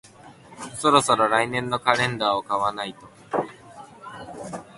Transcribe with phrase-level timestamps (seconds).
[0.79, 3.07] そろそろ来年のカレンダーを買わないと